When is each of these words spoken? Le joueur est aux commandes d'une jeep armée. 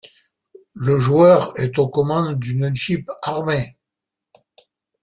Le 0.73 0.99
joueur 0.99 1.53
est 1.59 1.77
aux 1.77 1.87
commandes 1.87 2.39
d'une 2.39 2.73
jeep 2.73 3.07
armée. 3.21 3.77